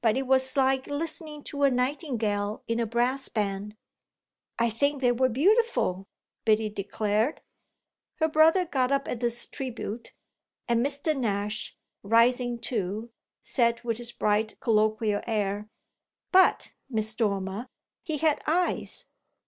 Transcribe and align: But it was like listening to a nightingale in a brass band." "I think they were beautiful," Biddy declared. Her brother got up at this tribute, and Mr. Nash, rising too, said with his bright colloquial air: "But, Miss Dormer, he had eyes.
But 0.00 0.16
it 0.16 0.28
was 0.28 0.56
like 0.56 0.86
listening 0.86 1.42
to 1.42 1.64
a 1.64 1.72
nightingale 1.72 2.62
in 2.68 2.78
a 2.78 2.86
brass 2.86 3.28
band." 3.28 3.74
"I 4.60 4.70
think 4.70 5.00
they 5.00 5.10
were 5.10 5.28
beautiful," 5.28 6.06
Biddy 6.44 6.68
declared. 6.68 7.42
Her 8.20 8.28
brother 8.28 8.64
got 8.64 8.92
up 8.92 9.08
at 9.08 9.18
this 9.18 9.44
tribute, 9.44 10.12
and 10.68 10.86
Mr. 10.86 11.16
Nash, 11.18 11.76
rising 12.04 12.60
too, 12.60 13.10
said 13.42 13.82
with 13.82 13.98
his 13.98 14.12
bright 14.12 14.54
colloquial 14.60 15.20
air: 15.26 15.68
"But, 16.30 16.70
Miss 16.88 17.12
Dormer, 17.16 17.66
he 18.04 18.18
had 18.18 18.44
eyes. 18.46 19.06